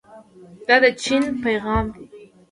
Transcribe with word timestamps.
دا 0.67 0.75
د 0.83 0.85
چین 1.03 1.23
پیغام 1.43 1.85
دی. 1.93 2.03